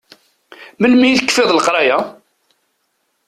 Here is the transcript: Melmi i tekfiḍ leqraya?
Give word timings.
Melmi 0.79 1.05
i 1.09 1.17
tekfiḍ 1.19 1.49
leqraya? 1.53 1.97